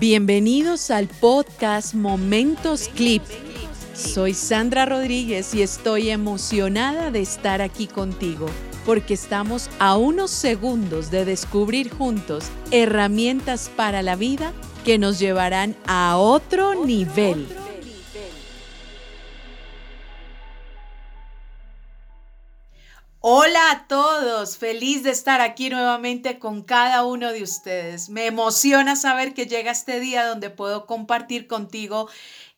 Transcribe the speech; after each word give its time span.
Bienvenidos 0.00 0.90
al 0.90 1.08
podcast 1.08 1.92
Momentos 1.92 2.88
Clip. 2.96 3.22
Soy 3.92 4.32
Sandra 4.32 4.86
Rodríguez 4.86 5.54
y 5.54 5.60
estoy 5.60 6.08
emocionada 6.08 7.10
de 7.10 7.20
estar 7.20 7.60
aquí 7.60 7.86
contigo 7.86 8.46
porque 8.86 9.12
estamos 9.12 9.68
a 9.78 9.98
unos 9.98 10.30
segundos 10.30 11.10
de 11.10 11.26
descubrir 11.26 11.90
juntos 11.90 12.46
herramientas 12.70 13.70
para 13.76 14.00
la 14.00 14.16
vida 14.16 14.54
que 14.86 14.96
nos 14.96 15.18
llevarán 15.18 15.76
a 15.86 16.16
otro 16.16 16.82
nivel. 16.86 17.46
Hola 23.22 23.70
a 23.70 23.86
todos, 23.86 24.56
feliz 24.56 25.02
de 25.02 25.10
estar 25.10 25.42
aquí 25.42 25.68
nuevamente 25.68 26.38
con 26.38 26.62
cada 26.62 27.04
uno 27.04 27.32
de 27.32 27.42
ustedes. 27.42 28.08
Me 28.08 28.24
emociona 28.24 28.96
saber 28.96 29.34
que 29.34 29.44
llega 29.44 29.72
este 29.72 30.00
día 30.00 30.26
donde 30.26 30.48
puedo 30.48 30.86
compartir 30.86 31.46
contigo 31.46 32.08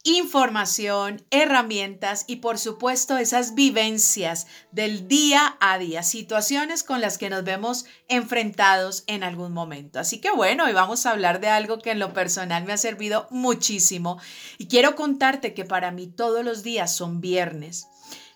información, 0.04 1.27
herramientas 1.30 2.23
y 2.28 2.37
por 2.37 2.59
supuesto 2.59 3.16
esas 3.18 3.56
vivencias 3.56 4.46
del 4.70 5.09
día 5.09 5.56
a 5.59 5.78
día, 5.78 6.04
situaciones 6.04 6.84
con 6.84 7.01
las 7.01 7.18
que 7.18 7.29
nos 7.29 7.42
vemos 7.42 7.84
enfrentados 8.06 9.02
en 9.09 9.24
algún 9.24 9.52
momento. 9.52 9.98
Así 9.98 10.20
que 10.20 10.30
bueno, 10.30 10.66
hoy 10.66 10.74
vamos 10.74 11.06
a 11.06 11.10
hablar 11.10 11.40
de 11.40 11.48
algo 11.48 11.79
que 11.79 11.90
en 11.90 11.98
lo 11.98 12.12
personal 12.12 12.62
me 12.62 12.73
ha 12.73 12.79
servido 12.79 13.26
muchísimo 13.30 14.20
y 14.59 14.68
quiero 14.68 14.95
contarte 14.95 15.54
que 15.54 15.65
para 15.65 15.90
mí 15.90 16.06
todos 16.06 16.45
los 16.45 16.62
días 16.62 16.95
son 16.95 17.20
viernes. 17.20 17.88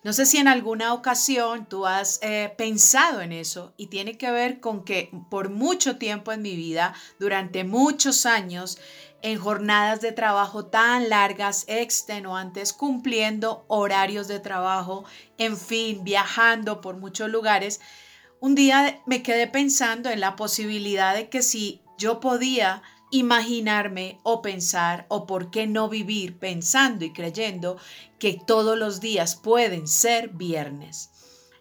No 0.03 0.13
sé 0.13 0.27
si 0.27 0.39
en 0.39 0.49
alguna 0.49 0.95
ocasión 0.95 1.67
tú 1.67 1.87
has 1.87 2.21
eh, 2.23 2.53
pensado 2.57 3.21
en 3.21 3.33
eso 3.33 3.75
y 3.77 3.89
tiene 3.89 4.17
que 4.17 4.31
ver 4.31 4.61
con 4.61 4.85
que 4.85 5.11
por 5.31 5.51
mucho 5.51 5.97
tiempo 5.97 6.33
en 6.33 6.43
mi 6.43 6.57
vida, 6.57 6.95
durante 7.19 7.65
muchos 7.65 8.27
años, 8.27 8.79
en 9.23 9.39
jornadas 9.39 10.01
de 10.01 10.13
trabajo 10.13 10.67
tan 10.67 11.09
largas, 11.09 11.65
extenuantes, 11.67 12.73
cumpliendo 12.73 13.65
horarios 13.69 14.29
de 14.29 14.39
trabajo, 14.39 15.05
en 15.39 15.57
fin, 15.57 16.05
viajando 16.05 16.81
por 16.81 16.97
muchos 16.97 17.29
lugares, 17.31 17.81
un 18.39 18.55
día 18.55 19.01
me 19.07 19.23
quedé 19.23 19.47
pensando 19.47 20.11
en 20.11 20.21
la 20.21 20.37
posibilidad 20.37 21.15
de 21.15 21.29
que 21.29 21.43
si 21.43 21.83
yo 21.99 22.21
podía 22.21 22.83
imaginarme 23.11 24.19
o 24.23 24.43
pensar 24.43 25.07
o 25.09 25.27
por 25.27 25.51
qué 25.51 25.67
no 25.67 25.89
vivir 25.89 26.39
pensando 26.39 27.05
y 27.05 27.13
creyendo 27.13 27.79
que 28.19 28.41
todos 28.47 28.77
los 28.77 29.01
días 29.01 29.37
pueden 29.37 29.87
ser 29.87 30.31
viernes. 30.31 31.11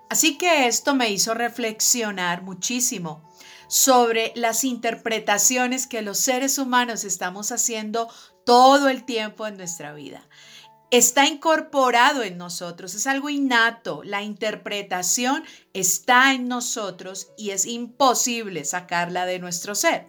Así 0.09 0.38
que 0.38 0.67
esto 0.67 0.95
me 0.95 1.09
hizo 1.11 1.33
reflexionar 1.33 2.43
muchísimo 2.43 3.29
sobre 3.67 4.31
las 4.35 4.63
interpretaciones 4.63 5.88
que 5.88 6.01
los 6.01 6.19
seres 6.19 6.57
humanos 6.57 7.03
estamos 7.03 7.51
haciendo 7.51 8.07
todo 8.45 8.89
el 8.89 9.03
tiempo 9.03 9.47
en 9.47 9.57
nuestra 9.57 9.93
vida. 9.93 10.27
Está 10.91 11.25
incorporado 11.25 12.21
en 12.21 12.38
nosotros, 12.38 12.93
es 12.93 13.07
algo 13.07 13.29
innato. 13.29 14.03
La 14.03 14.21
interpretación 14.21 15.43
está 15.73 16.33
en 16.33 16.47
nosotros 16.47 17.29
y 17.38 17.49
es 17.49 17.66
imposible 17.66 18.63
sacarla 18.66 19.25
de 19.25 19.39
nuestro 19.39 19.73
ser. 19.73 20.07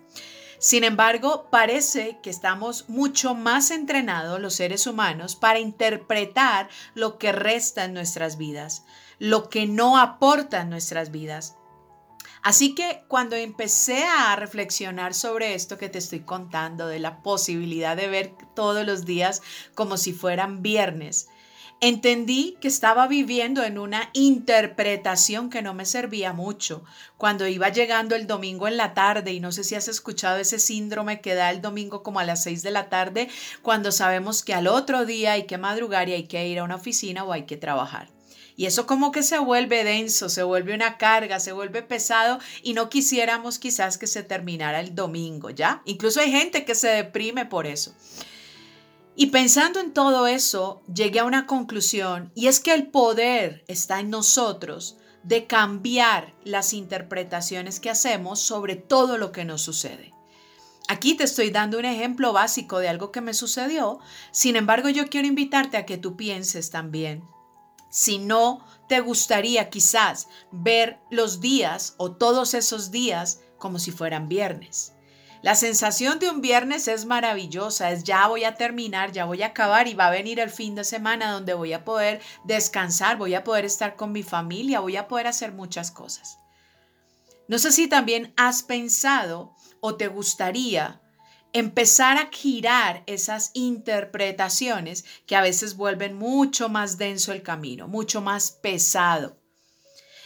Sin 0.59 0.85
embargo, 0.85 1.49
parece 1.51 2.19
que 2.23 2.31
estamos 2.31 2.89
mucho 2.89 3.35
más 3.35 3.71
entrenados 3.71 4.41
los 4.41 4.55
seres 4.55 4.87
humanos 4.87 5.37
para 5.37 5.59
interpretar 5.59 6.69
lo 6.95 7.19
que 7.19 7.33
resta 7.33 7.85
en 7.85 7.95
nuestras 7.95 8.39
vidas, 8.39 8.85
lo 9.19 9.49
que 9.49 9.67
no 9.67 9.99
aporta 9.99 10.63
en 10.63 10.71
nuestras 10.71 11.11
vidas. 11.11 11.57
Así 12.43 12.75
que 12.75 13.03
cuando 13.09 13.35
empecé 13.35 14.05
a 14.05 14.37
reflexionar 14.37 15.15
sobre 15.15 15.55
esto 15.55 15.79
que 15.79 15.89
te 15.89 15.99
estoy 15.99 16.21
contando, 16.21 16.87
de 16.87 17.01
la 17.01 17.23
posibilidad 17.23 17.97
de 17.97 18.07
ver 18.07 18.35
todos 18.55 18.87
los 18.87 19.05
días 19.05 19.43
como 19.75 19.97
si 19.97 20.13
fueran 20.13 20.63
viernes, 20.63 21.29
Entendí 21.83 22.57
que 22.59 22.69
estaba 22.69 23.07
viviendo 23.07 23.63
en 23.63 23.77
una 23.77 24.09
interpretación 24.15 25.51
que 25.51 25.61
no 25.61 25.75
me 25.75 25.85
servía 25.85 26.33
mucho. 26.33 26.83
Cuando 27.19 27.47
iba 27.47 27.69
llegando 27.69 28.15
el 28.15 28.27
domingo 28.27 28.67
en 28.67 28.79
la 28.79 28.95
tarde, 28.95 29.35
y 29.35 29.41
no 29.41 29.53
sé 29.53 29.63
si 29.63 29.75
has 29.75 29.87
escuchado 29.87 30.39
ese 30.39 30.59
síndrome 30.59 31.21
que 31.21 31.35
da 31.35 31.51
el 31.51 31.61
domingo 31.61 32.03
como 32.03 32.19
a 32.19 32.25
las 32.25 32.43
seis 32.43 32.63
de 32.63 32.71
la 32.71 32.89
tarde, 32.89 33.29
cuando 33.61 33.93
sabemos 33.93 34.43
que 34.43 34.55
al 34.55 34.69
otro 34.69 35.05
día 35.05 35.33
hay 35.33 35.45
que 35.45 35.59
madrugar 35.59 36.09
y 36.09 36.15
hay 36.15 36.25
que 36.25 36.49
ir 36.49 36.61
a 36.61 36.65
una 36.65 36.77
oficina 36.77 37.25
o 37.25 37.33
hay 37.33 37.45
que 37.45 37.59
trabajar. 37.59 38.09
Y 38.57 38.65
eso 38.65 38.87
como 38.87 39.13
que 39.13 39.23
se 39.23 39.39
vuelve 39.39 39.85
denso, 39.85 40.31
se 40.31 40.43
vuelve 40.43 40.75
una 40.75 40.97
carga, 40.97 41.41
se 41.41 41.53
vuelve 41.53 41.83
pesado 41.83 42.39
y 42.63 42.73
no 42.73 42.89
quisiéramos 42.89 43.59
quizás 43.59 43.99
que 43.99 44.07
se 44.07 44.23
terminara 44.23 44.81
el 44.81 44.95
domingo, 44.95 45.51
¿ya? 45.51 45.83
Incluso 45.85 46.21
hay 46.21 46.31
gente 46.31 46.65
que 46.65 46.75
se 46.75 46.89
deprime 46.89 47.45
por 47.45 47.67
eso. 47.67 47.95
Y 49.19 49.27
pensando 49.29 49.81
en 49.81 49.95
todo 49.95 50.27
eso, 50.27 50.83
llegué 50.93 51.21
a 51.21 51.25
una 51.25 51.47
conclusión 51.47 52.31
y 52.35 52.49
es 52.49 52.61
que 52.61 52.75
el 52.75 52.89
poder 52.89 53.65
está 53.67 53.99
en 54.01 54.11
nosotros 54.11 54.99
de 55.23 55.47
cambiar 55.47 56.35
las 56.45 56.75
interpretaciones 56.75 57.81
que 57.81 57.89
hacemos 57.89 58.41
sobre 58.41 58.77
todo 58.77 59.17
lo 59.17 59.33
que 59.33 59.47
nos 59.47 59.63
sucede. 59.63 60.13
Aquí 60.87 61.15
te 61.15 61.25
estoy 61.25 61.51
dando 61.51 61.79
un 61.79 61.87
ejemplo 61.87 62.35
básico 62.35 62.79
de 62.79 62.91
algo 62.91 63.11
que 63.11 63.23
me 63.23 63.33
sucedió, 63.33 64.01
sin 64.33 64.55
embargo 64.55 64.91
yo 64.91 65.09
quiero 65.09 65.27
invitarte 65.27 65.79
a 65.79 65.87
que 65.87 65.97
tú 65.97 66.17
pienses 66.17 66.71
también. 66.71 67.25
Si 67.89 68.19
no 68.19 68.67
te 68.87 69.01
gustaría 69.01 69.71
quizás 69.71 70.29
ver 70.53 71.01
los 71.11 71.41
días 71.41 71.95
o 71.97 72.13
todos 72.13 72.53
esos 72.53 72.91
días 72.91 73.41
como 73.57 73.79
si 73.79 73.93
fueran 73.93 74.29
viernes. 74.29 74.96
La 75.47 75.55
sensación 75.55 76.19
de 76.19 76.29
un 76.29 76.41
viernes 76.41 76.89
es 76.89 77.05
maravillosa, 77.05 77.93
es 77.93 78.03
ya 78.03 78.27
voy 78.27 78.43
a 78.43 78.57
terminar, 78.57 79.13
ya 79.13 79.27
voy 79.27 79.45
a 79.45 79.47
acabar 79.47 79.87
y 79.87 79.95
va 79.95 80.09
a 80.09 80.11
venir 80.11 80.41
el 80.41 80.51
fin 80.51 80.75
de 80.75 80.83
semana 80.83 81.31
donde 81.31 81.55
voy 81.55 81.73
a 81.73 81.85
poder 81.85 82.21
descansar, 82.43 83.17
voy 83.17 83.35
a 83.35 83.45
poder 83.45 83.65
estar 83.65 83.95
con 83.95 84.11
mi 84.11 84.25
familia, 84.25 84.81
voy 84.81 84.97
a 84.97 85.07
poder 85.07 85.29
hacer 85.29 85.53
muchas 85.53 85.93
cosas. 85.93 86.41
No 87.47 87.61
sé 87.61 87.71
si 87.71 87.87
también 87.87 88.35
has 88.37 88.65
pensado 88.65 89.55
o 89.79 89.95
te 89.95 90.09
gustaría 90.09 91.01
empezar 91.53 92.19
a 92.19 92.29
girar 92.33 93.05
esas 93.07 93.53
interpretaciones 93.55 95.05
que 95.27 95.37
a 95.37 95.43
veces 95.43 95.77
vuelven 95.77 96.17
mucho 96.17 96.69
más 96.69 96.99
denso 96.99 97.31
el 97.31 97.45
camino, 97.45 97.87
mucho 97.87 98.21
más 98.21 98.51
pesado. 98.51 99.39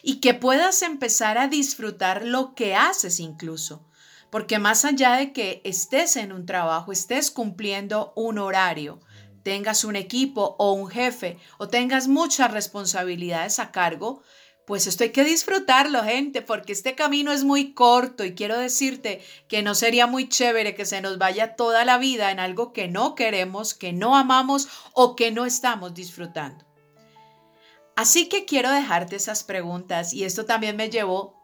Y 0.03 0.21
que 0.21 0.33
puedas 0.33 0.81
empezar 0.81 1.37
a 1.37 1.47
disfrutar 1.47 2.25
lo 2.25 2.55
que 2.55 2.75
haces 2.75 3.21
incluso 3.21 3.90
porque 4.31 4.59
más 4.59 4.85
allá 4.85 5.13
de 5.13 5.33
que 5.33 5.61
estés 5.65 6.17
en 6.17 6.33
un 6.33 6.47
trabajo, 6.47 6.93
estés 6.93 7.31
cumpliendo 7.31 8.13
un 8.17 8.39
horario, 8.39 9.01
tengas 9.43 9.85
un 9.85 9.97
equipo 9.97 10.57
o 10.59 10.73
un 10.73 10.89
jefe 10.89 11.39
o 11.59 11.69
tengas 11.69 12.09
muchas 12.09 12.51
responsabilidades 12.51 13.59
a 13.59 13.73
cargo, 13.73 14.23
pues 14.67 14.87
esto 14.87 15.03
hay 15.03 15.11
que 15.11 15.25
disfrutarlo, 15.25 16.05
gente, 16.05 16.43
porque 16.43 16.73
este 16.73 16.95
camino 16.95 17.33
es 17.33 17.43
muy 17.43 17.75
corto 17.75 18.25
y 18.25 18.35
quiero 18.35 18.57
decirte 18.57 19.21
que 19.49 19.63
no 19.63 19.75
sería 19.75 20.07
muy 20.07 20.29
chévere 20.29 20.77
que 20.77 20.87
se 20.87 21.01
nos 21.01 21.19
vaya 21.19 21.57
toda 21.57 21.85
la 21.85 21.99
vida 21.99 22.31
en 22.31 22.39
algo 22.39 22.73
que 22.73 22.87
no 22.87 23.17
queremos, 23.17 23.75
que 23.75 23.93
no 23.93 24.17
amamos 24.17 24.69
o 24.93 25.17
que 25.17 25.33
no 25.33 25.45
estamos 25.45 25.93
disfrutando. 25.95 26.65
Así 27.97 28.29
que 28.29 28.45
quiero 28.45 28.71
dejarte 28.71 29.17
esas 29.17 29.43
preguntas 29.43 30.13
y 30.13 30.23
esto 30.23 30.45
también 30.45 30.77
me 30.77 30.89
llevó 30.89 31.40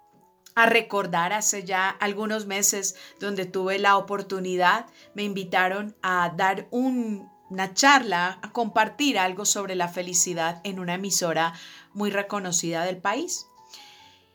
a 0.56 0.67
recordar 0.67 1.34
hace 1.34 1.65
ya 1.65 1.91
algunos 1.91 2.47
meses 2.47 2.97
donde 3.21 3.44
tuve 3.44 3.78
la 3.78 3.99
oportunidad, 3.99 4.87
me 5.15 5.22
invitaron 5.22 5.94
a 6.03 6.33
dar 6.34 6.67
una 6.71 7.75
charla, 7.75 8.41
a 8.43 8.53
compartir 8.53 9.19
algo 9.19 9.45
sobre 9.45 9.75
la 9.75 9.89
felicidad 9.89 10.62
en 10.65 10.81
una 10.81 10.95
emisora 10.95 11.53
muy 11.93 12.11
reconocida 12.11 12.84
del 12.84 12.97
país. 12.97 13.47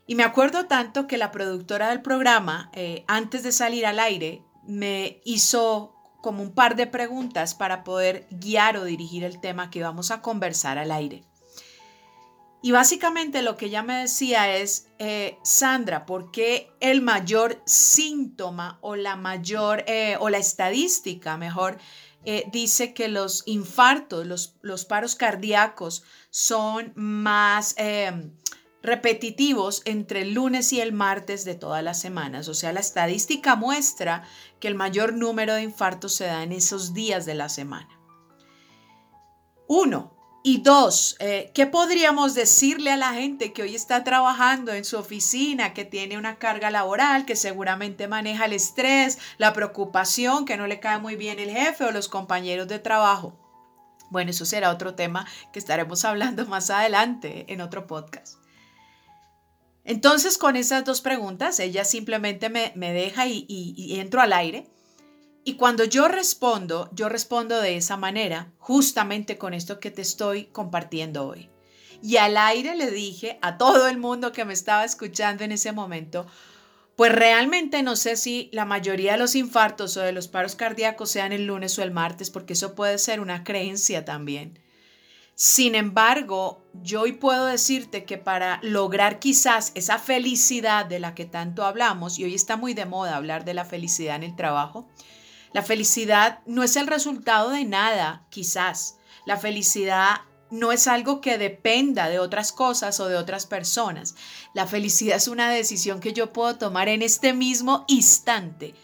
Y 0.06 0.14
me 0.14 0.24
acuerdo 0.24 0.68
tanto 0.68 1.08
que 1.08 1.18
la 1.18 1.31
productora 1.31 1.90
del 1.90 2.04
programa, 2.04 2.70
eh, 2.74 3.04
antes 3.08 3.42
de 3.42 3.51
salir 3.51 3.88
al 3.88 4.00
aire, 4.00 4.44
me 4.63 5.22
hizo 5.25 5.95
como 6.22 6.44
un 6.44 6.54
par 6.54 6.75
de 6.75 6.86
preguntas 6.86 7.56
para 7.56 7.84
poder 7.84 8.28
guiar 8.30 8.78
o 8.78 8.84
dirigir 8.84 9.24
el 9.24 9.42
tema 9.42 9.72
que 9.72 9.80
íbamos 9.80 10.12
a 10.12 10.22
conversar 10.22 10.78
al 10.78 10.92
aire. 10.92 11.24
Y 12.63 12.72
básicamente 12.72 13.42
lo 13.42 13.58
que 13.58 13.66
ella 13.66 13.81
me 13.81 14.02
decía 14.02 14.56
es, 14.56 14.88
eh, 15.00 15.40
Sandra, 15.44 16.06
¿por 16.06 16.30
qué 16.30 16.72
el 16.80 17.02
mayor 17.02 17.62
síntoma 17.66 18.78
o 18.81 18.96
la 18.96 19.16
mayor, 19.16 19.84
eh, 19.88 20.16
o 20.19 20.30
la 20.30 20.38
estadística 20.38 21.38
mejor, 21.38 21.80
eh, 22.24 22.44
dice 22.52 22.94
que 22.94 23.08
los 23.08 23.42
infartos, 23.48 24.28
los, 24.28 24.56
los 24.62 24.86
paros 24.86 25.16
cardíacos 25.16 26.04
son 26.30 26.94
más 26.96 27.74
em, 27.78 28.31
repetitivos 28.84 29.81
entre 29.86 30.22
el 30.22 30.34
lunes 30.34 30.72
y 30.72 30.81
el 30.81 30.94
martes 30.94 31.46
de 31.46 31.56
todas 31.56 31.84
las 31.84 32.00
semanas? 32.00 32.48
O 32.48 32.54
sea, 32.54 32.74
la 32.74 32.80
estadística 32.80 33.56
muestra 33.56 34.24
que 34.60 34.68
el 34.68 34.75
mayor 34.75 35.14
número 35.14 35.56
de 35.56 35.64
infartos 35.64 36.14
se 36.14 36.25
da 36.25 36.44
en 36.44 36.52
esos 36.52 36.94
días 36.94 37.25
de 37.25 37.34
la 37.34 37.50
semana. 37.50 37.90
Uno, 39.68 40.20
Y 40.44 40.62
dos, 40.62 41.18
eh, 41.20 41.52
¿qué 41.54 41.68
podríamos 41.68 42.34
decirle 42.34 42.92
a 42.92 42.98
la 42.98 43.14
gente 43.14 43.54
que 43.54 43.62
hoy 43.62 43.76
está 43.76 44.04
trabajando 44.04 44.74
en 44.74 44.86
su 44.86 44.98
oficina, 44.98 45.74
que 45.76 45.86
tiene 45.86 46.18
una 46.18 46.40
carga 46.40 46.72
laboral, 46.72 47.26
que 47.26 47.36
seguramente 47.36 48.08
maneja 48.08 48.46
el 48.46 48.54
estrés, 48.54 49.20
la 49.38 49.54
preocupación, 49.54 50.46
que 50.46 50.58
no 50.58 50.66
le 50.66 50.80
cae 50.80 50.98
muy 50.98 51.16
bien 51.16 51.38
el 51.38 51.52
jefe 51.52 51.84
o 51.84 51.92
los 51.92 52.08
compañeros 52.08 52.68
de 52.68 52.80
trabajo? 52.80 53.38
Bueno, 54.10 54.32
eso 54.32 54.46
será 54.46 54.72
otro 54.72 54.96
tema 54.96 55.28
que 55.54 55.60
estaremos 55.60 56.06
hablando 56.06 56.48
más 56.48 56.72
adelante 56.72 57.46
en 57.48 57.62
otro 57.62 57.86
podcast. 57.86 58.38
Entonces, 59.86 60.40
con 60.40 60.56
esas 60.56 60.84
dos 60.86 61.02
preguntas, 61.02 61.60
ella 61.60 61.86
simplemente 61.86 62.50
me, 62.50 62.94
deja 62.94 63.28
y, 63.28 63.46
y 63.48 64.00
entro 64.00 64.22
al 64.22 64.34
aire 64.34 64.72
y 65.44 65.56
cuando 65.56 65.84
yo 65.84 66.08
respondo, 66.08 66.90
yo 66.94 67.10
respondo 67.10 67.60
de 67.60 67.76
esa 67.76 67.98
manera, 67.98 68.52
justamente 68.60 69.38
con 69.38 69.54
esto 69.54 69.80
que 69.80 69.90
te 69.90 70.02
estoy 70.02 70.46
compartiendo 70.46 71.28
hoy. 71.28 71.50
Y 72.04 72.18
al 72.18 72.38
aire 72.38 72.76
le 72.76 72.92
dije 72.92 73.40
a 73.42 73.58
todo 73.58 73.88
el 73.88 73.98
mundo 73.98 74.32
que 74.32 74.46
me 74.46 74.54
estaba 74.54 74.86
escuchando 74.86 75.44
en 75.44 75.52
ese 75.52 75.72
momento, 75.72 76.28
pues 76.96 77.12
realmente 77.12 77.82
no 77.82 77.96
sé 77.96 78.18
si 78.18 78.50
la 78.52 78.66
mayoría 78.66 79.14
de 79.14 79.18
los 79.18 79.36
infartos 79.36 79.98
o 79.98 80.02
de 80.02 80.12
los 80.12 80.28
paros 80.28 80.56
cardíacos 80.56 81.10
sean 81.10 81.32
el 81.32 81.46
lunes 81.48 81.78
o 81.80 81.84
el 81.84 81.92
martes, 81.92 82.30
porque 82.30 82.54
eso 82.54 82.76
puede 82.76 82.98
ser 82.98 83.20
una 83.20 83.44
creencia 83.44 84.06
también. 84.06 84.60
Sin 85.34 85.74
embargo, 85.74 86.64
yo 86.84 87.02
hoy 87.02 87.14
puedo 87.14 87.46
decirte 87.46 88.04
que 88.04 88.20
para 88.20 88.60
lograr 88.62 89.18
quizás 89.18 89.72
esa 89.74 89.98
felicidad 89.98 90.86
de 90.86 91.00
la 91.00 91.16
que 91.16 91.26
tanto 91.26 91.66
hablamos, 91.66 92.20
y 92.20 92.26
hoy 92.26 92.36
está 92.36 92.58
muy 92.58 92.76
de 92.76 92.86
moda 92.86 93.16
hablar 93.16 93.46
de 93.46 93.56
la 93.56 93.66
felicidad 93.66 94.18
en 94.18 94.24
el 94.24 94.36
trabajo, 94.36 94.88
la 95.53 95.63
felicidad 95.63 96.39
no 96.45 96.63
es 96.63 96.75
el 96.75 96.88
resultado 96.88 97.50
de 97.50 97.65
nada, 97.65 98.25
quizás. 98.30 98.98
La 99.25 99.38
felicidad 99.38 100.21
no 100.50 100.71
es 100.71 100.88
algo 100.88 101.21
que 101.21 101.38
dependa 101.38 102.09
de 102.09 102.19
otras 102.19 102.51
cosas 102.51 103.00
o 103.00 103.07
de 103.07 103.18
otras 103.18 103.45
personas. 103.45 104.15
La 104.53 104.65
felicidad 104.65 105.18
es 105.18 105.27
una 105.27 105.50
decisión 105.50 106.00
que 106.00 106.13
yo 106.13 106.31
puedo 106.31 106.57
tomar 106.57 106.89
en 106.89 107.01
este 107.01 107.33
mismo 107.33 107.86
instante 107.88 108.75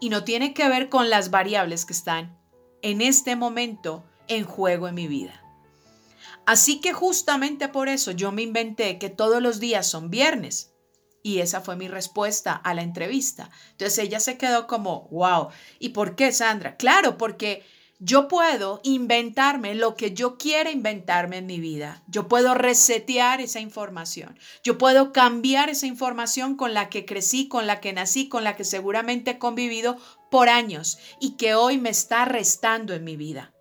y 0.00 0.08
no 0.08 0.24
tiene 0.24 0.54
que 0.54 0.68
ver 0.68 0.88
con 0.88 1.10
las 1.10 1.30
variables 1.30 1.84
que 1.84 1.92
están 1.92 2.38
en 2.82 3.00
este 3.00 3.36
momento 3.36 4.04
en 4.28 4.44
juego 4.44 4.88
en 4.88 4.94
mi 4.94 5.08
vida. 5.08 5.40
Así 6.46 6.80
que 6.80 6.92
justamente 6.92 7.68
por 7.68 7.88
eso 7.88 8.10
yo 8.10 8.30
me 8.32 8.42
inventé 8.42 8.98
que 8.98 9.08
todos 9.08 9.40
los 9.40 9.60
días 9.60 9.86
son 9.86 10.10
viernes 10.10 10.73
y 11.24 11.40
esa 11.40 11.62
fue 11.62 11.74
mi 11.74 11.88
respuesta 11.88 12.52
a 12.52 12.74
la 12.74 12.82
entrevista. 12.82 13.50
Entonces 13.70 13.98
ella 13.98 14.20
se 14.20 14.36
quedó 14.36 14.66
como, 14.66 15.08
wow. 15.10 15.48
¿Y 15.78 15.88
por 15.88 16.16
qué, 16.16 16.30
Sandra? 16.32 16.76
Claro, 16.76 17.16
porque 17.16 17.64
yo 17.98 18.28
puedo 18.28 18.82
inventarme 18.84 19.74
lo 19.74 19.96
que 19.96 20.12
yo 20.12 20.36
quiera 20.36 20.70
inventarme 20.70 21.38
en 21.38 21.46
mi 21.46 21.60
vida. 21.60 22.02
Yo 22.08 22.28
puedo 22.28 22.52
resetear 22.52 23.40
esa 23.40 23.58
información. 23.58 24.38
Yo 24.62 24.76
puedo 24.76 25.14
cambiar 25.14 25.70
esa 25.70 25.86
información 25.86 26.56
con 26.56 26.74
la 26.74 26.90
que 26.90 27.06
crecí, 27.06 27.48
con 27.48 27.66
la 27.66 27.80
que 27.80 27.94
nací, 27.94 28.28
con 28.28 28.44
la 28.44 28.54
que 28.54 28.64
seguramente 28.64 29.30
he 29.32 29.38
convivido 29.38 29.96
por 30.30 30.50
años 30.50 30.98
y 31.20 31.36
que 31.36 31.54
hoy 31.54 31.78
me 31.78 31.88
está 31.88 32.26
restando 32.26 32.92
en 32.92 33.02
mi 33.02 33.16
vida. 33.16 33.54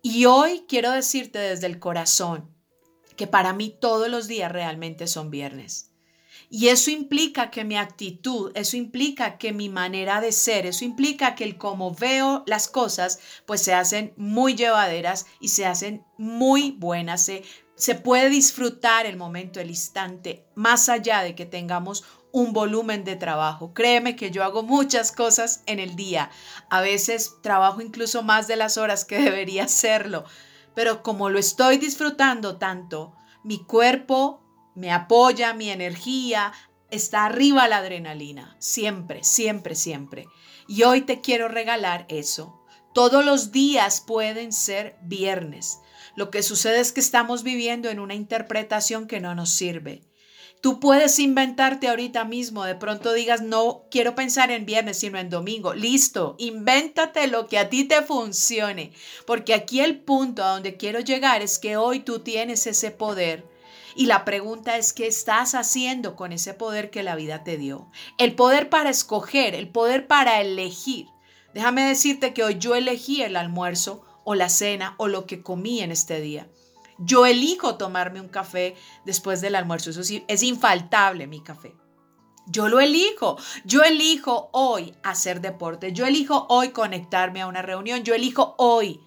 Y 0.00 0.24
hoy 0.24 0.64
quiero 0.66 0.92
decirte 0.92 1.38
desde 1.38 1.66
el 1.66 1.78
corazón 1.78 2.56
que 3.16 3.26
para 3.26 3.52
mí 3.52 3.76
todos 3.78 4.08
los 4.08 4.28
días 4.28 4.50
realmente 4.50 5.06
son 5.06 5.28
viernes. 5.28 5.88
Y 6.50 6.68
eso 6.68 6.90
implica 6.90 7.50
que 7.50 7.64
mi 7.64 7.76
actitud, 7.76 8.52
eso 8.54 8.76
implica 8.76 9.36
que 9.38 9.52
mi 9.52 9.68
manera 9.68 10.20
de 10.20 10.32
ser, 10.32 10.66
eso 10.66 10.84
implica 10.84 11.34
que 11.34 11.44
el 11.44 11.58
cómo 11.58 11.94
veo 11.94 12.42
las 12.46 12.68
cosas, 12.68 13.20
pues 13.46 13.62
se 13.62 13.74
hacen 13.74 14.14
muy 14.16 14.54
llevaderas 14.54 15.26
y 15.40 15.48
se 15.48 15.66
hacen 15.66 16.04
muy 16.16 16.72
buenas. 16.72 17.24
Se, 17.24 17.42
se 17.74 17.94
puede 17.94 18.30
disfrutar 18.30 19.06
el 19.06 19.16
momento, 19.16 19.60
el 19.60 19.68
instante, 19.68 20.44
más 20.54 20.88
allá 20.88 21.22
de 21.22 21.34
que 21.34 21.46
tengamos 21.46 22.04
un 22.32 22.52
volumen 22.52 23.04
de 23.04 23.16
trabajo. 23.16 23.72
Créeme 23.74 24.16
que 24.16 24.30
yo 24.30 24.44
hago 24.44 24.62
muchas 24.62 25.12
cosas 25.12 25.62
en 25.66 25.78
el 25.78 25.96
día. 25.96 26.30
A 26.70 26.80
veces 26.80 27.36
trabajo 27.42 27.80
incluso 27.80 28.22
más 28.22 28.48
de 28.48 28.56
las 28.56 28.76
horas 28.78 29.04
que 29.04 29.18
debería 29.22 29.64
hacerlo. 29.64 30.24
Pero 30.74 31.02
como 31.02 31.30
lo 31.30 31.38
estoy 31.38 31.78
disfrutando 31.78 32.56
tanto, 32.56 33.14
mi 33.42 33.64
cuerpo 33.64 34.42
me 34.78 34.92
apoya, 34.92 35.54
mi 35.54 35.70
energía, 35.70 36.52
está 36.90 37.24
arriba 37.24 37.66
la 37.66 37.78
adrenalina, 37.78 38.56
siempre, 38.60 39.24
siempre, 39.24 39.74
siempre. 39.74 40.26
Y 40.68 40.84
hoy 40.84 41.00
te 41.00 41.20
quiero 41.20 41.48
regalar 41.48 42.06
eso. 42.08 42.62
Todos 42.94 43.24
los 43.24 43.50
días 43.50 44.00
pueden 44.00 44.52
ser 44.52 44.96
viernes. 45.02 45.80
Lo 46.14 46.30
que 46.30 46.44
sucede 46.44 46.78
es 46.78 46.92
que 46.92 47.00
estamos 47.00 47.42
viviendo 47.42 47.88
en 47.90 47.98
una 47.98 48.14
interpretación 48.14 49.08
que 49.08 49.20
no 49.20 49.34
nos 49.34 49.50
sirve. 49.50 50.02
Tú 50.60 50.78
puedes 50.80 51.18
inventarte 51.18 51.88
ahorita 51.88 52.24
mismo, 52.24 52.64
de 52.64 52.74
pronto 52.74 53.12
digas, 53.12 53.42
no 53.42 53.84
quiero 53.90 54.14
pensar 54.14 54.50
en 54.50 54.66
viernes, 54.66 54.98
sino 54.98 55.18
en 55.18 55.30
domingo. 55.30 55.74
Listo, 55.74 56.36
invéntate 56.38 57.26
lo 57.26 57.46
que 57.46 57.58
a 57.58 57.68
ti 57.68 57.84
te 57.84 58.02
funcione, 58.02 58.92
porque 59.26 59.54
aquí 59.54 59.80
el 59.80 60.00
punto 60.00 60.42
a 60.42 60.50
donde 60.50 60.76
quiero 60.76 61.00
llegar 61.00 61.42
es 61.42 61.58
que 61.58 61.76
hoy 61.76 62.00
tú 62.00 62.20
tienes 62.20 62.66
ese 62.66 62.90
poder 62.90 63.57
y 63.94 64.06
la 64.06 64.24
pregunta 64.24 64.76
es, 64.76 64.92
¿qué 64.92 65.06
estás 65.06 65.54
haciendo 65.54 66.16
con 66.16 66.32
ese 66.32 66.54
poder 66.54 66.90
que 66.90 67.02
la 67.02 67.16
vida 67.16 67.44
te 67.44 67.56
dio? 67.56 67.90
El 68.18 68.34
poder 68.34 68.68
para 68.70 68.90
escoger, 68.90 69.54
el 69.54 69.68
poder 69.68 70.06
para 70.06 70.40
elegir. 70.40 71.08
Déjame 71.54 71.82
decirte 71.82 72.34
que 72.34 72.44
hoy 72.44 72.58
yo 72.58 72.74
elegí 72.74 73.22
el 73.22 73.36
almuerzo 73.36 74.04
o 74.24 74.34
la 74.34 74.48
cena 74.48 74.94
o 74.98 75.08
lo 75.08 75.26
que 75.26 75.42
comí 75.42 75.80
en 75.80 75.90
este 75.90 76.20
día. 76.20 76.48
Yo 76.98 77.26
elijo 77.26 77.76
tomarme 77.76 78.20
un 78.20 78.28
café 78.28 78.76
después 79.04 79.40
del 79.40 79.54
almuerzo. 79.54 79.90
Eso 79.90 80.02
sí, 80.02 80.24
es 80.28 80.42
infaltable 80.42 81.26
mi 81.26 81.40
café. 81.40 81.74
Yo 82.46 82.68
lo 82.68 82.80
elijo. 82.80 83.38
Yo 83.64 83.82
elijo 83.82 84.50
hoy 84.52 84.94
hacer 85.02 85.40
deporte. 85.40 85.92
Yo 85.92 86.06
elijo 86.06 86.46
hoy 86.48 86.70
conectarme 86.70 87.40
a 87.40 87.46
una 87.46 87.62
reunión. 87.62 88.02
Yo 88.02 88.14
elijo 88.14 88.54
hoy. 88.58 89.00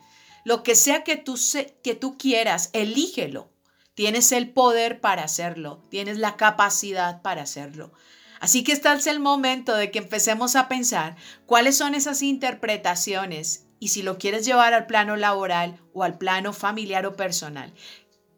Lo 0.44 0.63
que 0.63 0.74
sea 0.74 1.04
que 1.04 1.18
tú, 1.18 1.38
que 1.83 1.95
tú 1.95 2.18
quieras, 2.18 2.69
elígelo. 2.74 3.50
Tienes 3.93 4.31
el 4.31 4.49
poder 4.51 5.01
para 5.01 5.23
hacerlo, 5.23 5.83
tienes 5.89 6.17
la 6.17 6.38
capacidad 6.38 7.21
para 7.21 7.41
hacerlo. 7.41 7.91
Así 8.39 8.63
que 8.63 8.71
este 8.71 8.91
es 8.91 9.05
el 9.07 9.19
momento 9.19 9.75
de 9.75 9.91
que 9.91 9.99
empecemos 9.99 10.55
a 10.55 10.67
pensar 10.67 11.15
cuáles 11.45 11.77
son 11.77 11.93
esas 11.93 12.21
interpretaciones 12.21 13.67
y 13.79 13.89
si 13.89 14.01
lo 14.01 14.17
quieres 14.17 14.45
llevar 14.45 14.73
al 14.73 14.88
plano 14.88 15.15
laboral 15.15 15.79
o 15.93 16.03
al 16.03 16.17
plano 16.17 16.53
familiar 16.53 17.05
o 17.05 17.15
personal. 17.15 17.73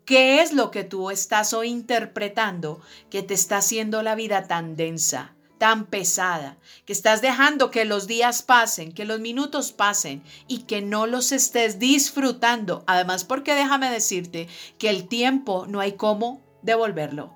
¿Qué 0.05 0.41
es 0.41 0.51
lo 0.51 0.71
que 0.71 0.83
tú 0.83 1.11
estás 1.11 1.53
o 1.53 1.63
interpretando 1.63 2.81
que 3.09 3.23
te 3.23 3.33
está 3.33 3.57
haciendo 3.57 4.01
la 4.03 4.15
vida 4.15 4.47
tan 4.47 4.75
densa? 4.75 5.35
Tan 5.63 5.85
pesada, 5.85 6.57
que 6.85 6.91
estás 6.91 7.21
dejando 7.21 7.71
que 7.71 7.85
los 7.85 8.05
días 8.05 8.43
pasen, 8.43 8.91
que 8.91 9.05
los 9.05 9.21
minutos 9.21 9.71
pasen 9.71 10.21
y 10.45 10.63
que 10.63 10.81
no 10.81 11.07
los 11.07 11.31
estés 11.31 11.79
disfrutando. 11.79 12.83
Además, 12.85 13.23
porque 13.23 13.55
déjame 13.55 13.89
decirte 13.89 14.49
que 14.77 14.89
el 14.89 15.07
tiempo 15.07 15.65
no 15.65 15.79
hay 15.79 15.93
cómo 15.93 16.41
devolverlo. 16.63 17.33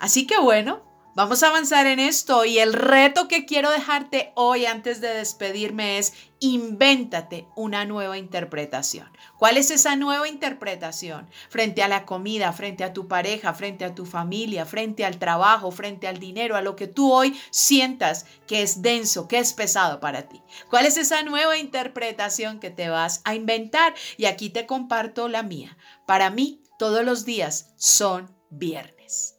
Así 0.00 0.26
que 0.26 0.36
bueno, 0.36 0.82
Vamos 1.16 1.44
a 1.44 1.46
avanzar 1.46 1.86
en 1.86 2.00
esto 2.00 2.44
y 2.44 2.58
el 2.58 2.72
reto 2.72 3.28
que 3.28 3.46
quiero 3.46 3.70
dejarte 3.70 4.32
hoy 4.34 4.66
antes 4.66 5.00
de 5.00 5.14
despedirme 5.14 5.98
es 5.98 6.12
invéntate 6.40 7.46
una 7.54 7.84
nueva 7.84 8.18
interpretación. 8.18 9.08
¿Cuál 9.38 9.56
es 9.56 9.70
esa 9.70 9.94
nueva 9.94 10.26
interpretación? 10.26 11.30
Frente 11.48 11.84
a 11.84 11.88
la 11.88 12.04
comida, 12.04 12.52
frente 12.52 12.82
a 12.82 12.92
tu 12.92 13.06
pareja, 13.06 13.54
frente 13.54 13.84
a 13.84 13.94
tu 13.94 14.06
familia, 14.06 14.66
frente 14.66 15.04
al 15.04 15.20
trabajo, 15.20 15.70
frente 15.70 16.08
al 16.08 16.18
dinero, 16.18 16.56
a 16.56 16.62
lo 16.62 16.74
que 16.74 16.88
tú 16.88 17.12
hoy 17.12 17.40
sientas 17.50 18.26
que 18.48 18.62
es 18.62 18.82
denso, 18.82 19.28
que 19.28 19.38
es 19.38 19.52
pesado 19.52 20.00
para 20.00 20.22
ti. 20.22 20.42
¿Cuál 20.68 20.84
es 20.84 20.96
esa 20.96 21.22
nueva 21.22 21.56
interpretación 21.56 22.58
que 22.58 22.70
te 22.70 22.88
vas 22.88 23.20
a 23.22 23.36
inventar? 23.36 23.94
Y 24.16 24.24
aquí 24.24 24.50
te 24.50 24.66
comparto 24.66 25.28
la 25.28 25.44
mía. 25.44 25.78
Para 26.06 26.30
mí, 26.30 26.60
todos 26.76 27.04
los 27.04 27.24
días 27.24 27.72
son 27.76 28.34
viernes. 28.50 29.33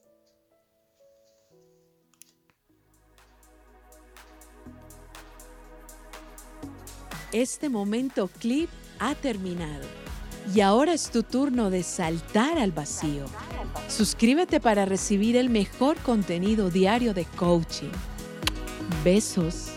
Este 7.36 7.68
momento 7.68 8.30
clip 8.40 8.70
ha 8.98 9.14
terminado. 9.14 9.86
Y 10.54 10.62
ahora 10.62 10.94
es 10.94 11.12
tu 11.12 11.22
turno 11.22 11.70
de 11.70 11.84
saltar 11.84 12.58
al 12.58 12.72
vacío. 12.72 13.26
Suscríbete 13.90 14.62
para 14.62 14.86
recibir 14.86 15.36
el 15.36 15.50
mejor 15.50 15.98
contenido 15.98 16.70
diario 16.70 17.14
de 17.14 17.26
coaching. 17.36 17.92
Besos. 19.04 19.68